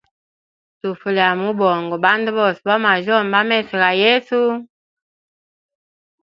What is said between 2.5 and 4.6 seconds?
ba mwajyomba a meso ga yesu.